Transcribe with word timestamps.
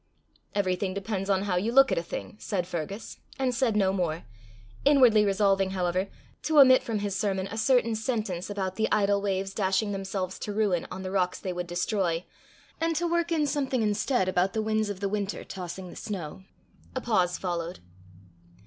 "Everything 0.55 0.95
depends 0.95 1.29
on 1.29 1.43
how 1.43 1.57
you 1.57 1.71
look 1.71 1.91
at 1.91 1.97
a 1.99 2.01
thing," 2.01 2.35
said 2.39 2.65
Fergus, 2.65 3.19
and 3.37 3.53
said 3.53 3.75
no 3.75 3.93
more 3.93 4.23
inwardly 4.83 5.23
resolving, 5.23 5.77
however, 5.77 6.07
to 6.41 6.59
omit 6.59 6.81
from 6.81 6.97
his 6.97 7.15
sermon 7.15 7.47
a 7.51 7.55
certain 7.59 7.93
sentence 7.93 8.49
about 8.49 8.77
the 8.77 8.87
idle 8.91 9.21
waves 9.21 9.53
dashing 9.53 9.91
themselves 9.91 10.39
to 10.39 10.53
ruin 10.53 10.87
on 10.89 11.03
the 11.03 11.11
rocks 11.11 11.39
they 11.39 11.53
would 11.53 11.67
destroy, 11.67 12.25
and 12.79 12.95
to 12.95 13.05
work 13.05 13.31
in 13.31 13.45
something 13.45 13.83
instead 13.83 14.27
about 14.27 14.53
the 14.53 14.61
winds 14.63 14.89
of 14.89 15.01
the 15.01 15.07
winter 15.07 15.43
tossing 15.43 15.91
the 15.91 15.95
snow. 15.95 16.45
A 16.95 17.01
pause 17.01 17.37
followed. 17.37 17.79